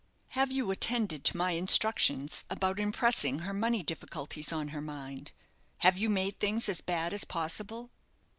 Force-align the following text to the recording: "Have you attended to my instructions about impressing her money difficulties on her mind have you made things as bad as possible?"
"Have 0.29 0.51
you 0.51 0.71
attended 0.71 1.23
to 1.25 1.37
my 1.37 1.51
instructions 1.51 2.43
about 2.49 2.79
impressing 2.79 3.37
her 3.45 3.53
money 3.53 3.83
difficulties 3.83 4.51
on 4.51 4.69
her 4.69 4.81
mind 4.81 5.31
have 5.77 5.95
you 5.95 6.09
made 6.09 6.39
things 6.39 6.67
as 6.67 6.81
bad 6.81 7.13
as 7.13 7.23
possible?" 7.23 7.91